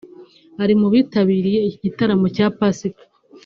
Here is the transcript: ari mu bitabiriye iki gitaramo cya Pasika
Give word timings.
ari 0.63 0.73
mu 0.79 0.87
bitabiriye 0.93 1.59
iki 1.69 1.79
gitaramo 1.85 2.25
cya 2.35 2.47
Pasika 2.57 3.03